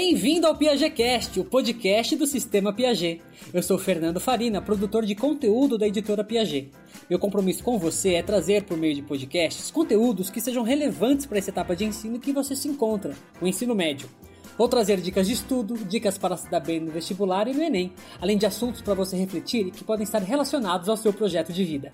Bem-vindo 0.00 0.46
ao 0.46 0.54
PiagetCast, 0.54 1.40
o 1.40 1.44
podcast 1.44 2.14
do 2.14 2.24
Sistema 2.24 2.72
Piaget. 2.72 3.20
Eu 3.52 3.60
sou 3.64 3.76
Fernando 3.76 4.20
Farina, 4.20 4.62
produtor 4.62 5.04
de 5.04 5.16
conteúdo 5.16 5.76
da 5.76 5.88
editora 5.88 6.22
Piaget. 6.22 6.70
Meu 7.10 7.18
compromisso 7.18 7.64
com 7.64 7.80
você 7.80 8.14
é 8.14 8.22
trazer, 8.22 8.62
por 8.62 8.78
meio 8.78 8.94
de 8.94 9.02
podcasts, 9.02 9.72
conteúdos 9.72 10.30
que 10.30 10.40
sejam 10.40 10.62
relevantes 10.62 11.26
para 11.26 11.38
essa 11.38 11.50
etapa 11.50 11.74
de 11.74 11.84
ensino 11.84 12.20
que 12.20 12.32
você 12.32 12.54
se 12.54 12.68
encontra, 12.68 13.12
o 13.42 13.46
ensino 13.48 13.74
médio. 13.74 14.08
Vou 14.56 14.68
trazer 14.68 15.00
dicas 15.00 15.26
de 15.26 15.32
estudo, 15.32 15.74
dicas 15.76 16.16
para 16.16 16.36
se 16.36 16.48
dar 16.48 16.60
bem 16.60 16.78
no 16.78 16.92
vestibular 16.92 17.48
e 17.48 17.52
no 17.52 17.60
Enem, 17.60 17.92
além 18.20 18.38
de 18.38 18.46
assuntos 18.46 18.80
para 18.80 18.94
você 18.94 19.16
refletir 19.16 19.66
e 19.66 19.72
que 19.72 19.82
podem 19.82 20.04
estar 20.04 20.22
relacionados 20.22 20.88
ao 20.88 20.96
seu 20.96 21.12
projeto 21.12 21.52
de 21.52 21.64
vida. 21.64 21.92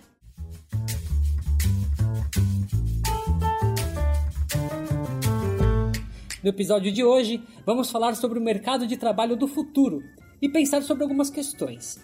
No 6.45 6.51
episódio 6.51 6.93
de 6.93 7.03
hoje, 7.03 7.43
vamos 7.65 7.91
falar 7.91 8.15
sobre 8.15 8.39
o 8.39 8.43
mercado 8.43 8.87
de 8.87 8.99
trabalho 8.99 9.35
do 9.35 9.49
futuro 9.49 10.03
e 10.43 10.47
pensar 10.47 10.83
sobre 10.83 11.03
algumas 11.03 11.31
questões. 11.31 11.99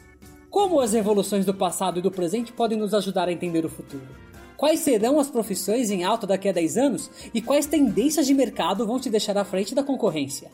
Como 0.49 0.81
as 0.81 0.95
revoluções 0.95 1.45
do 1.45 1.53
passado 1.53 1.99
e 1.99 2.03
do 2.03 2.11
presente 2.11 2.51
podem 2.51 2.79
nos 2.79 2.95
ajudar 2.95 3.29
a 3.29 3.33
entender 3.33 3.67
o 3.67 3.69
futuro? 3.69 4.09
Quais 4.57 4.81
serão 4.81 5.21
as 5.21 5.29
profissões 5.29 5.91
em 5.91 6.05
alta 6.05 6.27
daqui 6.27 6.49
a 6.49 6.53
10 6.53 6.79
anos 6.79 7.11
e 7.35 7.43
quais 7.43 7.67
tendências 7.67 8.27
de 8.27 8.33
mercado 8.33 8.87
vão 8.87 8.99
te 8.99 9.11
deixar 9.11 9.37
à 9.37 9.45
frente 9.45 9.75
da 9.75 9.83
concorrência? 9.83 10.51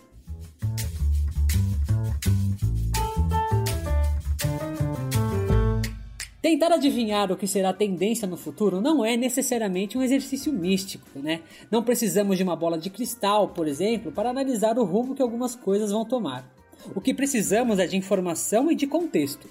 Tentar 6.46 6.70
adivinhar 6.70 7.32
o 7.32 7.36
que 7.36 7.44
será 7.44 7.72
tendência 7.72 8.24
no 8.24 8.36
futuro 8.36 8.80
não 8.80 9.04
é 9.04 9.16
necessariamente 9.16 9.98
um 9.98 10.02
exercício 10.02 10.52
místico, 10.52 11.18
né? 11.18 11.40
Não 11.72 11.82
precisamos 11.82 12.36
de 12.36 12.44
uma 12.44 12.54
bola 12.54 12.78
de 12.78 12.88
cristal, 12.88 13.48
por 13.48 13.66
exemplo, 13.66 14.12
para 14.12 14.30
analisar 14.30 14.78
o 14.78 14.84
rumo 14.84 15.12
que 15.12 15.20
algumas 15.20 15.56
coisas 15.56 15.90
vão 15.90 16.04
tomar. 16.04 16.48
O 16.94 17.00
que 17.00 17.12
precisamos 17.12 17.80
é 17.80 17.86
de 17.88 17.96
informação 17.96 18.70
e 18.70 18.76
de 18.76 18.86
contexto. 18.86 19.48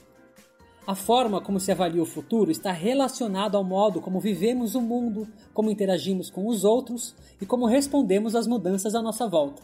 A 0.88 0.96
forma 0.96 1.42
como 1.42 1.60
se 1.60 1.70
avalia 1.70 2.02
o 2.02 2.06
futuro 2.06 2.50
está 2.50 2.72
relacionada 2.72 3.58
ao 3.58 3.64
modo 3.66 4.00
como 4.00 4.22
vivemos 4.22 4.74
o 4.74 4.80
mundo, 4.80 5.28
como 5.54 5.70
interagimos 5.70 6.30
com 6.30 6.48
os 6.48 6.64
outros 6.64 7.14
e 7.42 7.46
como 7.46 7.66
respondemos 7.66 8.36
às 8.36 8.48
mudanças 8.48 8.96
à 8.96 9.02
nossa 9.02 9.28
volta. 9.28 9.62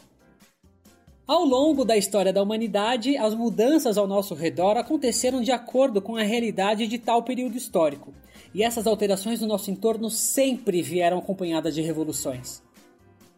Ao 1.31 1.45
longo 1.45 1.85
da 1.85 1.95
história 1.95 2.33
da 2.33 2.43
humanidade, 2.43 3.15
as 3.15 3.33
mudanças 3.33 3.97
ao 3.97 4.05
nosso 4.05 4.35
redor 4.35 4.75
aconteceram 4.75 5.41
de 5.41 5.49
acordo 5.49 6.01
com 6.01 6.17
a 6.17 6.23
realidade 6.23 6.85
de 6.87 6.97
tal 6.97 7.23
período 7.23 7.55
histórico, 7.55 8.13
e 8.53 8.61
essas 8.61 8.85
alterações 8.85 9.39
no 9.39 9.47
nosso 9.47 9.71
entorno 9.71 10.09
sempre 10.09 10.81
vieram 10.81 11.19
acompanhadas 11.19 11.73
de 11.73 11.81
revoluções. 11.81 12.61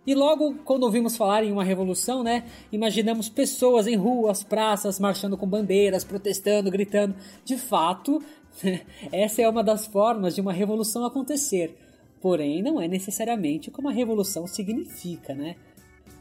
E 0.08 0.16
logo, 0.16 0.56
quando 0.66 0.86
ouvimos 0.86 1.16
falar 1.16 1.44
em 1.44 1.52
uma 1.52 1.64
revolução, 1.64 2.24
né, 2.24 2.46
imaginamos 2.72 3.30
pessoas 3.30 3.86
em 3.86 3.96
ruas, 3.96 4.42
praças, 4.42 5.00
marchando 5.00 5.38
com 5.38 5.46
bandeiras, 5.46 6.04
protestando, 6.04 6.72
gritando. 6.72 7.14
De 7.46 7.58
fato, 7.58 8.24
essa 9.14 9.44
é 9.44 9.48
uma 9.48 9.64
das 9.64 9.86
formas 9.86 10.34
de 10.34 10.42
uma 10.42 10.52
revolução 10.52 11.06
acontecer. 11.06 11.78
Porém, 12.20 12.64
não 12.64 12.82
é 12.82 12.88
necessariamente 12.88 13.70
como 13.70 13.88
a 13.88 13.92
revolução 13.92 14.48
significa, 14.48 15.36
né? 15.36 15.58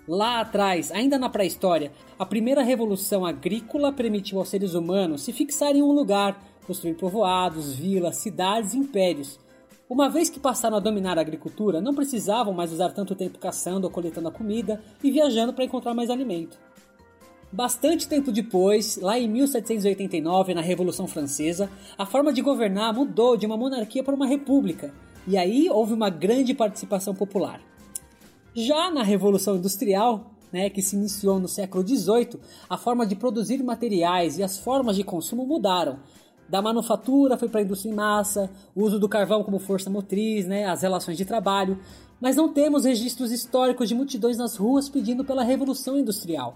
Lá 0.06 0.41
atrás, 0.41 0.91
ainda 0.91 1.17
na 1.17 1.28
pré-história, 1.28 1.92
a 2.19 2.27
primeira 2.27 2.62
revolução 2.62 3.25
agrícola 3.25 3.92
permitiu 3.92 4.39
aos 4.39 4.48
seres 4.48 4.75
humanos 4.75 5.22
se 5.22 5.33
fixarem 5.33 5.81
em 5.81 5.84
um 5.84 5.92
lugar, 5.92 6.42
construir 6.67 6.94
povoados, 6.94 7.72
vilas, 7.75 8.17
cidades 8.17 8.75
e 8.75 8.78
impérios. 8.78 9.39
Uma 9.89 10.09
vez 10.09 10.28
que 10.28 10.41
passaram 10.41 10.77
a 10.77 10.81
dominar 10.81 11.19
a 11.19 11.20
agricultura, 11.20 11.81
não 11.81 11.94
precisavam 11.94 12.53
mais 12.53 12.72
usar 12.72 12.91
tanto 12.91 13.15
tempo 13.15 13.38
caçando 13.38 13.87
ou 13.87 13.93
coletando 13.93 14.28
a 14.28 14.32
comida 14.32 14.82
e 15.04 15.10
viajando 15.10 15.53
para 15.53 15.65
encontrar 15.65 15.94
mais 15.94 16.10
alimento. 16.10 16.59
Bastante 17.53 18.09
tempo 18.09 18.32
depois, 18.32 18.97
lá 18.97 19.19
em 19.19 19.28
1789, 19.28 20.54
na 20.54 20.62
Revolução 20.62 21.06
Francesa, 21.06 21.71
a 21.98 22.06
forma 22.06 22.32
de 22.32 22.41
governar 22.41 22.94
mudou 22.94 23.37
de 23.37 23.44
uma 23.44 23.56
monarquia 23.59 24.03
para 24.03 24.15
uma 24.15 24.27
república, 24.27 24.93
e 25.28 25.37
aí 25.37 25.69
houve 25.69 25.93
uma 25.93 26.09
grande 26.09 26.54
participação 26.54 27.15
popular. 27.15 27.60
Já 28.55 28.91
na 28.91 29.03
Revolução 29.03 29.57
Industrial, 29.57 30.31
né, 30.53 30.69
que 30.69 30.83
se 30.83 30.95
iniciou 30.95 31.41
no 31.41 31.49
século 31.49 31.87
XVIII, 31.87 32.39
a 32.69 32.77
forma 32.77 33.07
de 33.07 33.17
produzir 33.17 33.63
materiais 33.63 34.37
e 34.37 34.43
as 34.43 34.59
formas 34.59 34.95
de 34.95 35.03
consumo 35.03 35.47
mudaram. 35.47 36.01
Da 36.51 36.61
manufatura 36.61 37.39
foi 37.39 37.49
para 37.49 37.61
a 37.61 37.63
indústria 37.63 37.91
em 37.91 37.95
massa, 37.95 38.51
o 38.75 38.83
uso 38.83 38.99
do 38.99 39.09
carvão 39.09 39.43
como 39.43 39.59
força 39.59 39.89
motriz, 39.89 40.47
né, 40.47 40.67
as 40.67 40.83
relações 40.83 41.17
de 41.17 41.25
trabalho, 41.25 41.81
mas 42.21 42.37
não 42.37 42.53
temos 42.53 42.85
registros 42.85 43.33
históricos 43.33 43.89
de 43.89 43.95
multidões 43.95 44.37
nas 44.37 44.57
ruas 44.57 44.87
pedindo 44.87 45.25
pela 45.25 45.43
Revolução 45.43 45.99
Industrial. 45.99 46.55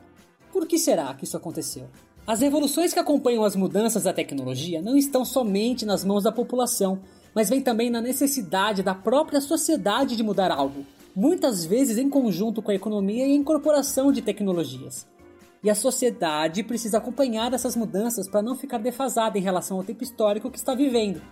Por 0.53 0.67
que 0.67 0.78
será 0.78 1.15
que 1.15 1.25
isso 1.25 1.39
aconteceu? 1.39 1.87
As 2.27 2.43
revoluções 2.43 2.93
que 2.93 2.99
acompanham 2.99 3.43
as 3.43 3.57
mudanças 3.57 4.03
da 4.03 4.13
tecnologia 4.13 4.83
não 4.83 4.99
estão 4.99 5.25
somente 5.25 5.87
nas 5.87 6.05
mãos 6.05 6.25
da 6.25 6.33
população, 6.33 7.01
mas 7.34 7.49
vem 7.49 7.63
também 7.63 7.89
na 7.89 8.03
necessidade 8.03 8.83
da 8.83 8.95
própria 8.95 9.41
sociedade 9.41 10.15
de 10.15 10.23
mudar 10.23 10.51
algo 10.51 10.84
muitas 11.16 11.65
vezes 11.65 11.97
em 11.97 12.10
conjunto 12.10 12.60
com 12.60 12.71
a 12.71 12.75
economia 12.75 13.27
e 13.27 13.32
a 13.32 13.34
incorporação 13.34 14.12
de 14.12 14.21
tecnologias. 14.21 15.06
E 15.65 15.71
a 15.71 15.75
sociedade 15.75 16.62
precisa 16.62 16.99
acompanhar 16.99 17.54
essas 17.54 17.75
mudanças 17.75 18.28
para 18.28 18.43
não 18.43 18.54
ficar 18.54 18.77
defasada 18.77 19.38
em 19.38 19.43
relação 19.43 19.78
ao 19.78 19.82
tempo 19.82 20.04
histórico 20.04 20.50
que 20.50 20.59
está 20.59 20.75
vivendo. 20.75 21.22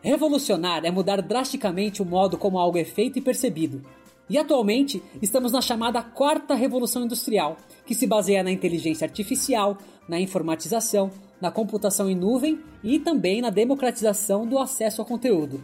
Revolucionar 0.00 0.84
é 0.84 0.92
mudar 0.92 1.20
drasticamente 1.20 2.00
o 2.00 2.04
modo 2.04 2.38
como 2.38 2.56
algo 2.56 2.78
é 2.78 2.84
feito 2.84 3.18
e 3.18 3.22
percebido. 3.22 3.82
E 4.30 4.38
atualmente 4.38 5.02
estamos 5.20 5.50
na 5.50 5.60
chamada 5.60 6.00
quarta 6.00 6.54
revolução 6.54 7.02
industrial, 7.02 7.56
que 7.84 7.96
se 7.96 8.06
baseia 8.06 8.44
na 8.44 8.52
inteligência 8.52 9.06
artificial, 9.06 9.76
na 10.08 10.20
informatização, 10.20 11.10
na 11.40 11.50
computação 11.50 12.08
em 12.08 12.14
nuvem 12.14 12.60
e 12.84 13.00
também 13.00 13.40
na 13.40 13.50
democratização 13.50 14.46
do 14.46 14.56
acesso 14.56 15.00
ao 15.00 15.06
conteúdo. 15.06 15.60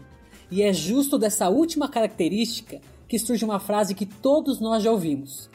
E 0.50 0.62
é 0.62 0.72
justo 0.72 1.16
dessa 1.16 1.48
última 1.48 1.88
característica 1.88 2.80
que 3.08 3.18
surge 3.18 3.44
uma 3.44 3.60
frase 3.60 3.94
que 3.94 4.06
todos 4.06 4.60
nós 4.60 4.82
já 4.82 4.90
ouvimos: 4.90 5.50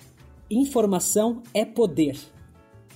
Informação 0.50 1.42
é 1.54 1.64
poder. 1.66 2.18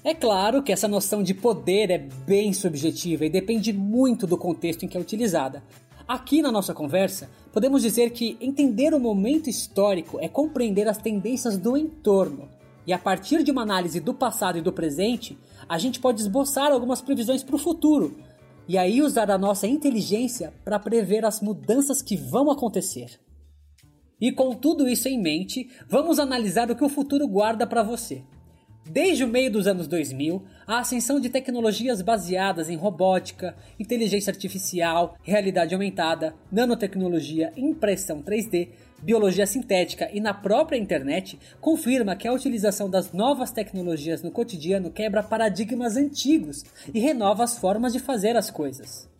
É 0.03 0.14
claro 0.14 0.62
que 0.62 0.72
essa 0.72 0.88
noção 0.88 1.24
de 1.24 1.34
poder 1.34 1.90
é 1.90 1.97
bem 1.97 2.52
subjetiva 2.52 3.25
e 3.25 3.30
depende 3.30 3.72
muito 3.72 4.28
do 4.28 4.38
contexto 4.38 4.84
em 4.84 4.88
que 4.88 4.97
é 4.97 5.00
utilizada. 5.00 5.63
Aqui 6.06 6.42
na 6.42 6.52
nossa 6.52 6.74
conversa, 6.74 7.30
podemos 7.53 7.81
dizer 7.81 8.09
que 8.09 8.38
entender 8.42 8.94
o 8.94 9.00
momento 9.00 9.50
histórico 9.50 10.19
é 10.19 10.28
compreender 10.28 10.90
as 10.90 10.97
tendências 10.97 11.58
do 11.58 11.78
entorno. 11.78 12.50
E 12.86 12.92
a 12.92 13.00
partir 13.00 13.44
de 13.44 13.52
uma 13.52 13.62
análise 13.62 14.02
do 14.02 14.13
passado 14.13 14.58
e 14.58 14.62
do 14.62 14.74
presente, 14.74 15.38
a 15.69 15.78
gente 15.78 16.02
pode 16.02 16.19
esboçar 16.19 16.74
algumas 16.74 17.02
previsões 17.02 17.42
para 17.42 17.56
o 17.56 17.59
futuro. 17.59 18.18
E 18.68 18.78
aí 18.78 19.02
usar 19.02 19.31
a 19.31 19.38
nossa 19.38 19.68
inteligência 19.68 20.53
para 20.66 20.80
prever 20.80 21.24
as 21.24 21.40
mudanças 21.40 22.02
que 22.02 22.18
vão 22.18 22.52
acontecer. 22.52 23.19
E 24.23 24.31
com 24.31 24.56
tudo 24.56 24.88
isso 24.88 25.09
em 25.09 25.22
mente, 25.22 25.69
vamos 25.85 26.17
analisar 26.17 26.72
o 26.72 26.75
que 26.78 26.84
o 26.85 26.88
futuro 26.88 27.28
guarda 27.28 27.67
para 27.67 27.84
você. 27.84 28.22
Desde 28.89 29.25
o 29.25 29.28
meio 29.28 29.51
dos 29.51 29.67
anos 29.67 29.85
2000, 29.85 30.41
a 30.66 30.79
ascensão 30.79 31.19
de 31.19 31.29
tecnologias 31.29 32.01
baseadas 32.01 32.69
em 32.69 32.78
robótica, 32.78 33.53
inteligência 33.78 34.31
artificial, 34.31 35.17
realidade 35.23 35.73
aumentada, 35.73 36.33
nanotecnologia, 36.50 37.51
impressão 37.57 38.23
3D, 38.23 38.69
biologia 39.01 39.45
sintética 39.45 40.09
e 40.13 40.22
na 40.22 40.33
própria 40.33 40.78
internet 40.78 41.38
confirma 41.59 42.16
que 42.16 42.25
a 42.25 42.31
utilização 42.31 42.89
das 42.89 43.12
novas 43.12 43.51
tecnologias 43.51 44.22
no 44.22 44.31
cotidiano 44.31 44.89
quebra 44.89 45.22
paradigmas 45.22 45.97
antigos 45.97 46.63
e 46.94 47.00
renova 47.01 47.44
as 47.44 47.57
formas 47.57 47.92
de 47.92 48.00
fazer 48.00 48.38
as 48.38 48.50
coisas. 48.50 49.12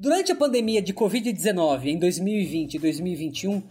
Durante 0.00 0.30
a 0.30 0.36
pandemia 0.36 0.80
de 0.80 0.94
Covid-19 0.94 1.86
em 1.86 1.98
2020 1.98 2.74
e 2.74 2.78
2021, 2.78 3.62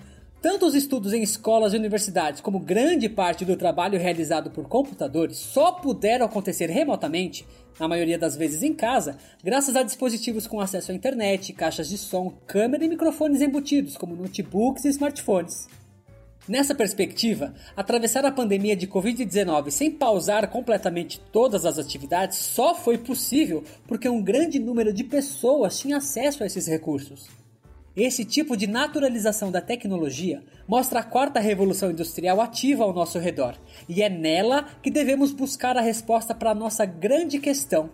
tanto 0.42 0.66
os 0.66 0.76
estudos 0.76 1.14
em 1.14 1.24
escolas 1.24 1.74
e 1.74 1.78
universidades 1.78 2.42
como 2.42 2.60
grande 2.60 3.10
parte 3.10 3.44
do 3.44 3.58
trabalho 3.58 4.00
realizado 4.00 4.52
por 4.52 4.68
computadores 4.68 5.38
só 5.38 5.72
puderam 5.72 6.26
acontecer 6.26 6.70
remotamente, 6.70 7.46
na 7.80 7.88
maioria 7.88 8.18
das 8.18 8.36
vezes 8.36 8.64
em 8.64 8.74
casa, 8.74 9.18
graças 9.44 9.76
a 9.76 9.84
dispositivos 9.84 10.48
com 10.48 10.60
acesso 10.60 10.92
à 10.92 10.96
internet, 10.96 11.54
caixas 11.54 11.90
de 11.90 11.98
som, 11.98 12.32
câmera 12.46 12.86
e 12.86 12.90
microfones 12.90 13.42
embutidos, 13.42 13.98
como 13.98 14.16
notebooks 14.16 14.86
e 14.86 14.90
smartphones. 14.90 15.68
Nessa 16.48 16.74
perspectiva, 16.74 17.54
atravessar 17.76 18.26
a 18.26 18.32
pandemia 18.32 18.76
de 18.76 18.88
Covid-19 18.88 19.70
sem 19.70 19.92
pausar 19.92 20.50
completamente 20.50 21.20
todas 21.32 21.66
as 21.66 21.78
atividades 21.78 22.38
só 22.38 22.74
foi 22.74 22.98
possível 22.98 23.64
porque 23.86 24.08
um 24.08 24.24
grande 24.24 24.58
número 24.58 24.94
de 24.94 25.04
pessoas 25.04 25.78
tinha 25.78 25.98
acesso 25.98 26.44
a 26.44 26.46
esses 26.46 26.66
recursos. 26.66 27.28
Esse 27.98 28.24
tipo 28.24 28.56
de 28.56 28.68
naturalização 28.68 29.52
da 29.52 29.60
tecnologia 29.60 30.44
mostra 30.68 31.00
a 31.00 31.04
quarta 31.04 31.40
revolução 31.40 31.90
industrial 31.90 32.40
ativa 32.40 32.84
ao 32.84 32.94
nosso 32.94 33.18
redor, 33.18 33.56
e 33.90 34.04
é 34.04 34.10
nela 34.10 34.68
que 34.84 34.92
devemos 34.92 35.32
buscar 35.32 35.76
a 35.76 35.82
resposta 35.82 36.36
para 36.36 36.52
a 36.52 36.56
nossa 36.56 36.86
grande 36.86 37.40
questão. 37.40 37.90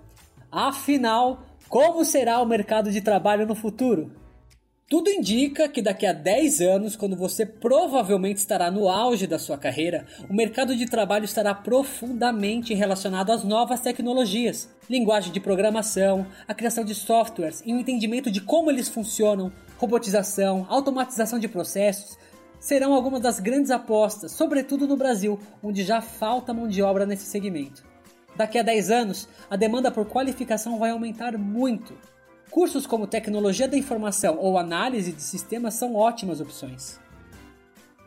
Afinal, 0.52 1.46
como 1.70 2.04
será 2.04 2.42
o 2.42 2.46
mercado 2.46 2.92
de 2.92 3.00
trabalho 3.00 3.48
no 3.48 3.56
futuro? 3.56 4.12
Tudo 4.90 5.10
indica 5.10 5.70
que 5.70 5.82
daqui 5.82 6.06
a 6.06 6.12
10 6.12 6.60
anos, 6.60 6.96
quando 6.98 7.16
você 7.16 7.46
provavelmente 7.46 8.38
estará 8.38 8.70
no 8.70 8.90
auge 8.90 9.26
da 9.26 9.40
sua 9.40 9.58
carreira, 9.58 10.06
o 10.30 10.34
mercado 10.34 10.76
de 10.76 10.86
trabalho 10.86 11.24
estará 11.24 11.56
profundamente 11.56 12.74
relacionado 12.74 13.32
às 13.32 13.44
novas 13.44 13.80
tecnologias, 13.80 14.70
linguagem 14.90 15.32
de 15.32 15.40
programação, 15.40 16.28
a 16.46 16.54
criação 16.54 16.84
de 16.84 16.94
softwares 16.94 17.64
e 17.66 17.74
o 17.74 17.80
entendimento 17.80 18.30
de 18.30 18.42
como 18.42 18.70
eles 18.70 18.90
funcionam, 18.90 19.52
robotização, 19.78 20.66
automatização 20.70 21.40
de 21.40 21.48
processos, 21.48 22.18
serão 22.60 22.94
algumas 22.94 23.22
das 23.22 23.40
grandes 23.40 23.72
apostas, 23.72 24.32
sobretudo 24.32 24.88
no 24.88 24.98
Brasil, 24.98 25.40
onde 25.62 25.84
já 25.84 26.02
falta 26.02 26.54
mão 26.54 26.68
de 26.68 26.82
obra 26.82 27.06
nesse 27.06 27.26
segmento. 27.26 27.84
Daqui 28.36 28.58
a 28.58 28.64
10 28.64 28.90
anos, 28.90 29.28
a 29.50 29.56
demanda 29.56 29.92
por 29.92 30.06
qualificação 30.06 30.80
vai 30.80 30.92
aumentar 30.92 31.38
muito 31.38 31.94
Cursos 32.54 32.86
como 32.86 33.08
Tecnologia 33.08 33.68
da 33.68 33.76
Informação 33.76 34.38
ou 34.38 34.60
Análise 34.60 35.12
de 35.12 35.24
Sistemas 35.24 35.74
são 35.74 35.96
ótimas 35.96 36.40
opções. 36.40 37.00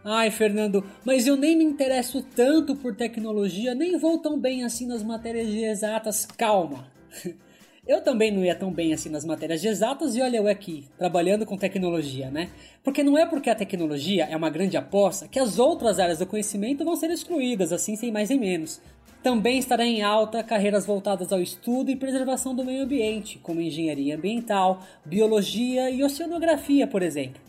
Ai, 0.05 0.31
Fernando, 0.31 0.87
mas 1.05 1.27
eu 1.27 1.37
nem 1.37 1.57
me 1.57 1.65
interesso 1.65 2.23
tanto 2.23 2.77
por 2.77 2.95
tecnologia, 2.95 3.75
nem 3.75 3.99
vou 3.99 4.19
tão 4.19 4.39
bem 4.39 4.63
assim 4.63 4.87
nas 4.87 5.03
matérias 5.03 5.49
exatas. 5.49 6.25
Calma! 6.25 6.87
Eu 7.87 8.01
também 8.01 8.33
não 8.33 8.45
ia 8.45 8.55
tão 8.57 8.73
bem 8.73 8.93
assim 8.93 9.09
nas 9.09 9.25
matérias 9.25 9.61
de 9.61 9.69
exatas 9.69 10.17
e 10.17 10.21
olha 10.21 10.39
eu 10.39 10.49
aqui, 10.49 10.89
trabalhando 10.99 11.47
com 11.47 11.57
tecnologia, 11.57 12.29
né? 12.29 12.51
Porque 12.83 13.05
não 13.05 13.17
é 13.17 13.25
porque 13.25 13.49
a 13.49 13.55
tecnologia 13.55 14.25
é 14.25 14.37
uma 14.37 14.51
grande 14.51 14.77
aposta 14.77 15.29
que 15.29 15.39
as 15.39 15.61
outras 15.61 16.01
áreas 16.01 16.19
do 16.19 16.27
conhecimento 16.27 16.85
vão 16.85 16.97
ser 16.97 17.11
excluídas, 17.11 17.73
assim 17.73 17.95
sem 17.95 18.11
mais 18.11 18.29
nem 18.29 18.41
menos. 18.41 18.81
Também 19.23 19.57
estará 19.59 19.87
em 19.87 20.03
alta 20.03 20.43
carreiras 20.43 20.85
voltadas 20.85 21.33
ao 21.33 21.41
estudo 21.41 21.89
e 21.89 21.95
preservação 21.95 22.57
do 22.57 22.65
meio 22.65 22.83
ambiente, 22.83 23.39
como 23.39 23.61
engenharia 23.61 24.17
ambiental, 24.17 24.83
biologia 25.05 25.89
e 25.89 26.03
oceanografia, 26.03 26.89
por 26.89 27.03
exemplo. 27.03 27.41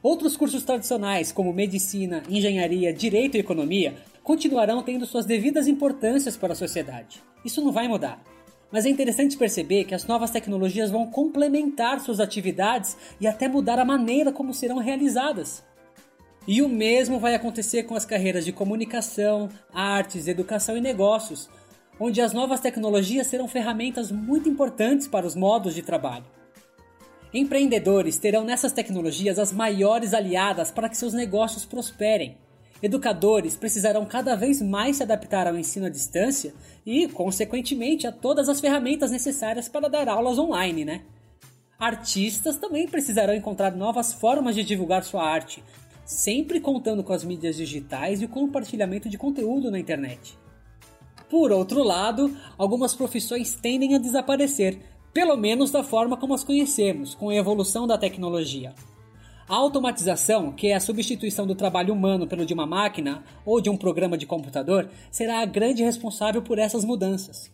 Outros 0.00 0.36
cursos 0.36 0.62
tradicionais, 0.62 1.32
como 1.32 1.52
medicina, 1.52 2.22
engenharia, 2.28 2.92
direito 2.92 3.36
e 3.36 3.40
economia, 3.40 3.94
continuarão 4.22 4.80
tendo 4.80 5.06
suas 5.06 5.26
devidas 5.26 5.66
importâncias 5.66 6.36
para 6.36 6.52
a 6.52 6.56
sociedade. 6.56 7.20
Isso 7.44 7.60
não 7.60 7.72
vai 7.72 7.88
mudar. 7.88 8.22
Mas 8.72 8.86
é 8.86 8.88
interessante 8.88 9.36
perceber 9.36 9.84
que 9.84 9.94
as 9.94 10.06
novas 10.06 10.30
tecnologias 10.30 10.90
vão 10.90 11.06
complementar 11.06 12.00
suas 12.00 12.18
atividades 12.18 12.96
e 13.20 13.26
até 13.26 13.46
mudar 13.46 13.78
a 13.78 13.84
maneira 13.84 14.32
como 14.32 14.54
serão 14.54 14.78
realizadas. 14.78 15.62
E 16.48 16.62
o 16.62 16.68
mesmo 16.68 17.20
vai 17.20 17.34
acontecer 17.34 17.82
com 17.84 17.94
as 17.94 18.06
carreiras 18.06 18.46
de 18.46 18.52
comunicação, 18.52 19.50
artes, 19.72 20.26
educação 20.26 20.76
e 20.76 20.80
negócios, 20.80 21.50
onde 22.00 22.20
as 22.20 22.32
novas 22.32 22.60
tecnologias 22.60 23.26
serão 23.26 23.46
ferramentas 23.46 24.10
muito 24.10 24.48
importantes 24.48 25.06
para 25.06 25.26
os 25.26 25.36
modos 25.36 25.74
de 25.74 25.82
trabalho. 25.82 26.24
Empreendedores 27.32 28.18
terão 28.18 28.44
nessas 28.44 28.72
tecnologias 28.72 29.38
as 29.38 29.52
maiores 29.52 30.12
aliadas 30.12 30.70
para 30.70 30.88
que 30.88 30.96
seus 30.96 31.12
negócios 31.12 31.64
prosperem. 31.64 32.36
Educadores 32.82 33.54
precisarão 33.54 34.04
cada 34.04 34.34
vez 34.34 34.60
mais 34.60 34.96
se 34.96 35.04
adaptar 35.04 35.46
ao 35.46 35.56
ensino 35.56 35.86
à 35.86 35.88
distância 35.88 36.52
e, 36.84 37.06
consequentemente, 37.06 38.08
a 38.08 38.12
todas 38.12 38.48
as 38.48 38.60
ferramentas 38.60 39.12
necessárias 39.12 39.68
para 39.68 39.88
dar 39.88 40.08
aulas 40.08 40.36
online, 40.36 40.84
né? 40.84 41.02
Artistas 41.78 42.56
também 42.56 42.88
precisarão 42.88 43.34
encontrar 43.34 43.76
novas 43.76 44.12
formas 44.12 44.56
de 44.56 44.64
divulgar 44.64 45.04
sua 45.04 45.22
arte, 45.24 45.62
sempre 46.04 46.60
contando 46.60 47.04
com 47.04 47.12
as 47.12 47.22
mídias 47.22 47.56
digitais 47.56 48.20
e 48.20 48.24
o 48.24 48.28
compartilhamento 48.28 49.08
de 49.08 49.16
conteúdo 49.16 49.70
na 49.70 49.78
internet. 49.78 50.36
Por 51.30 51.52
outro 51.52 51.84
lado, 51.84 52.36
algumas 52.58 52.94
profissões 52.94 53.54
tendem 53.54 53.94
a 53.94 53.98
desaparecer, 53.98 54.80
pelo 55.12 55.36
menos 55.36 55.70
da 55.70 55.84
forma 55.84 56.16
como 56.16 56.34
as 56.34 56.42
conhecemos, 56.42 57.14
com 57.14 57.30
a 57.30 57.34
evolução 57.34 57.86
da 57.86 57.96
tecnologia. 57.96 58.74
A 59.48 59.56
automatização, 59.56 60.52
que 60.52 60.68
é 60.68 60.74
a 60.74 60.80
substituição 60.80 61.46
do 61.46 61.54
trabalho 61.54 61.92
humano 61.92 62.26
pelo 62.26 62.46
de 62.46 62.54
uma 62.54 62.66
máquina 62.66 63.24
ou 63.44 63.60
de 63.60 63.68
um 63.68 63.76
programa 63.76 64.16
de 64.16 64.24
computador, 64.24 64.88
será 65.10 65.40
a 65.40 65.46
grande 65.46 65.82
responsável 65.82 66.42
por 66.42 66.58
essas 66.58 66.84
mudanças. 66.84 67.50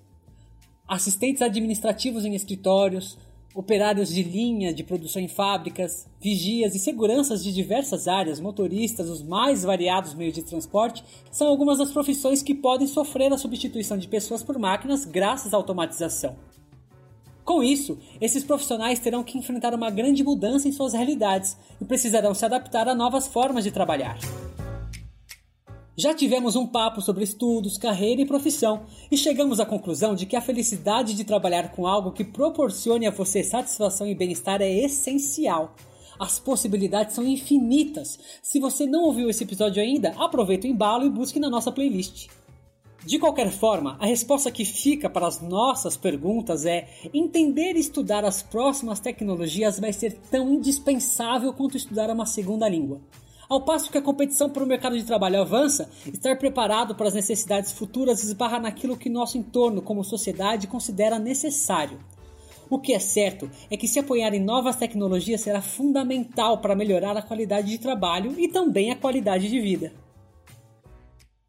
Assistentes 0.87 1.43
administrativos 1.43 2.25
em 2.25 2.35
escritórios, 2.35 3.19
operários 3.55 4.11
de 4.11 4.23
linha 4.23 4.73
de 4.73 4.85
produção 4.85 5.21
em 5.21 5.29
fábricas, 5.29 6.07
vigias 6.21 6.75
e 6.75 6.79
seguranças 6.79 7.43
de 7.43 7.53
diversas 7.53 8.07
áreas, 8.07 8.39
motoristas, 8.39 9.09
os 9.09 9.23
mais 9.23 9.65
variados 9.65 10.15
meios 10.15 10.35
de 10.35 10.43
transporte, 10.43 11.03
são 11.31 11.49
algumas 11.49 11.79
das 11.79 11.91
profissões 11.91 12.43
que 12.43 12.55
podem 12.55 12.87
sofrer 12.87 13.33
a 13.33 13.39
substituição 13.39 13.97
de 13.97 14.07
pessoas 14.07 14.43
por 14.43 14.59
máquinas 14.59 15.05
graças 15.05 15.55
à 15.55 15.57
automatização. 15.57 16.37
Com 17.49 17.63
isso, 17.63 17.97
esses 18.21 18.45
profissionais 18.45 18.99
terão 18.99 19.25
que 19.25 19.39
enfrentar 19.39 19.73
uma 19.73 19.89
grande 19.89 20.23
mudança 20.23 20.69
em 20.69 20.73
suas 20.73 20.93
realidades 20.93 21.57
e 21.81 21.85
precisarão 21.87 22.35
se 22.35 22.45
adaptar 22.45 22.87
a 22.87 22.95
novas 22.95 23.27
formas 23.27 23.65
de 23.65 23.71
trabalhar. 23.71 24.19
Já 25.97 26.13
tivemos 26.13 26.57
um 26.57 26.67
papo 26.67 27.01
sobre 27.01 27.25
estudos, 27.25 27.79
carreira 27.79 28.21
e 28.21 28.27
profissão 28.27 28.83
e 29.11 29.17
chegamos 29.17 29.61
à 29.61 29.65
conclusão 29.65 30.15
de 30.15 30.27
que 30.27 30.37
a 30.37 30.43
felicidade 30.43 31.15
de 31.15 31.25
trabalhar 31.25 31.71
com 31.71 31.87
algo 31.87 32.13
que 32.13 32.23
proporcione 32.23 33.07
a 33.07 33.11
você 33.11 33.43
satisfação 33.43 34.07
e 34.07 34.15
bem-estar 34.15 34.61
é 34.61 34.71
essencial. 34.71 35.75
As 36.19 36.39
possibilidades 36.39 37.15
são 37.15 37.27
infinitas. 37.27 38.19
Se 38.43 38.61
você 38.61 38.85
não 38.85 39.05
ouviu 39.05 39.31
esse 39.31 39.45
episódio 39.45 39.83
ainda, 39.83 40.11
aproveite 40.19 40.67
o 40.67 40.71
embalo 40.71 41.07
e 41.07 41.11
busque 41.11 41.41
na 41.41 41.49
nossa 41.49 41.73
playlist. 41.73 42.29
De 43.05 43.19
qualquer 43.19 43.51
forma, 43.51 43.97
a 44.01 44.07
resposta 44.07 44.51
que 44.51 44.65
fica 44.65 45.09
para 45.09 45.27
as 45.27 45.41
nossas 45.41 45.97
perguntas 45.97 46.67
é: 46.67 46.89
entender 47.15 47.77
e 47.77 47.81
estudar 47.81 48.25
as 48.25 48.43
próximas 48.43 49.01
tecnologias 49.01 49.79
vai 49.79 49.93
ser 49.93 50.15
tão 50.31 50.53
indispensável 50.53 51.53
quanto 51.53 51.77
estudar 51.77 52.11
uma 52.11 52.27
segunda 52.27 52.69
língua. 52.69 53.01
Ao 53.49 53.63
passo 53.63 53.91
que 53.91 53.97
a 53.97 54.03
competição 54.03 54.51
para 54.51 54.63
o 54.63 54.67
mercado 54.67 54.95
de 54.99 55.05
trabalho 55.05 55.41
avança, 55.41 55.89
estar 56.13 56.37
preparado 56.37 56.95
para 56.95 57.09
as 57.09 57.15
necessidades 57.15 57.73
futuras 57.73 58.23
esbarra 58.23 58.59
naquilo 58.59 58.97
que 58.97 59.09
nosso 59.09 59.39
entorno, 59.39 59.81
como 59.81 60.05
sociedade, 60.05 60.67
considera 60.67 61.19
necessário. 61.19 61.99
O 62.69 62.79
que 62.79 62.93
é 62.93 62.99
certo 62.99 63.51
é 63.71 63.77
que 63.79 63.89
se 63.89 63.99
apoiar 63.99 64.35
em 64.35 64.45
novas 64.45 64.77
tecnologias 64.77 65.41
será 65.41 65.63
fundamental 65.63 66.59
para 66.59 66.77
melhorar 66.77 67.17
a 67.17 67.23
qualidade 67.23 67.69
de 67.69 67.79
trabalho 67.79 68.39
e 68.39 68.49
também 68.49 68.91
a 68.91 68.97
qualidade 68.97 69.49
de 69.49 69.59
vida. 69.59 69.93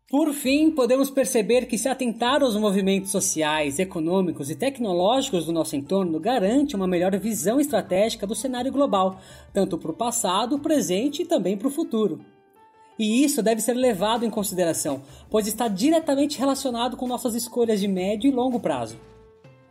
Por 0.10 0.34
fim, 0.34 0.72
podemos 0.72 1.12
perceber 1.12 1.68
que 1.68 1.78
se 1.78 1.88
atentar 1.88 2.42
aos 2.42 2.56
movimentos 2.56 3.12
sociais, 3.12 3.78
econômicos 3.78 4.50
e 4.50 4.56
tecnológicos 4.56 5.46
do 5.46 5.52
nosso 5.52 5.76
entorno 5.76 6.20
garante 6.20 6.76
uma 6.76 6.88
melhor 6.88 7.16
visão 7.20 7.60
estratégica 7.60 8.26
do 8.26 8.34
cenário 8.34 8.72
global, 8.72 9.20
tanto 9.54 9.78
para 9.78 9.92
o 9.92 9.96
passado, 9.96 10.58
presente 10.58 11.22
e 11.22 11.26
também 11.26 11.56
para 11.56 11.68
o 11.68 11.72
futuro. 11.72 12.26
E 12.98 13.24
isso 13.24 13.44
deve 13.44 13.62
ser 13.62 13.76
levado 13.76 14.26
em 14.26 14.32
consideração, 14.32 15.04
pois 15.30 15.46
está 15.46 15.68
diretamente 15.68 16.40
relacionado 16.40 16.98
com 16.98 17.08
nossas 17.08 17.36
escolhas 17.36 17.80
de 17.80 17.88
médio 17.88 18.32
e 18.32 18.34
longo 18.34 18.60
prazo. 18.60 18.98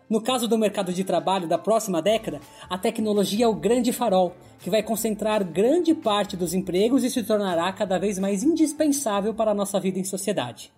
No 0.08 0.22
caso 0.22 0.48
do 0.48 0.56
mercado 0.56 0.92
de 0.92 1.04
trabalho 1.04 1.46
da 1.46 1.58
próxima 1.58 2.00
década, 2.00 2.40
a 2.68 2.78
tecnologia 2.78 3.44
é 3.44 3.48
o 3.48 3.54
grande 3.54 3.92
farol, 3.92 4.34
que 4.58 4.70
vai 4.70 4.82
concentrar 4.82 5.44
grande 5.44 5.94
parte 5.94 6.36
dos 6.36 6.54
empregos 6.54 7.04
e 7.04 7.10
se 7.10 7.22
tornará 7.22 7.70
cada 7.72 7.98
vez 7.98 8.18
mais 8.18 8.42
indispensável 8.42 9.34
para 9.34 9.50
a 9.50 9.54
nossa 9.54 9.78
vida 9.78 9.98
em 9.98 10.04
sociedade. 10.04 10.72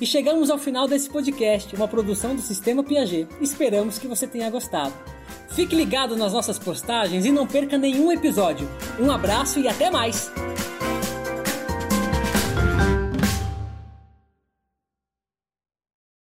E 0.00 0.06
chegamos 0.06 0.48
ao 0.48 0.58
final 0.58 0.86
desse 0.86 1.10
podcast, 1.10 1.74
uma 1.74 1.88
produção 1.88 2.34
do 2.34 2.40
Sistema 2.40 2.84
Piaget. 2.84 3.28
Esperamos 3.40 3.98
que 3.98 4.06
você 4.06 4.26
tenha 4.28 4.48
gostado. 4.48 4.94
Fique 5.50 5.74
ligado 5.74 6.16
nas 6.16 6.32
nossas 6.32 6.58
postagens 6.58 7.24
e 7.24 7.32
não 7.32 7.46
perca 7.46 7.76
nenhum 7.76 8.12
episódio. 8.12 8.68
Um 9.00 9.10
abraço 9.10 9.58
e 9.58 9.66
até 9.66 9.90
mais! 9.90 10.30